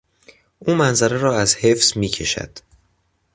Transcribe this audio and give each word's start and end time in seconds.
او 0.59 0.75
منظره 0.75 1.17
را 1.17 1.39
از 1.39 1.55
حفظ 1.55 1.97
میکشد. 1.97 2.49